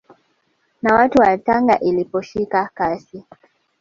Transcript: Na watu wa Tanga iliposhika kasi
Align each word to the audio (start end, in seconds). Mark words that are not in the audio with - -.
Na 0.81 0.95
watu 0.95 1.19
wa 1.21 1.37
Tanga 1.37 1.79
iliposhika 1.79 2.69
kasi 2.73 3.25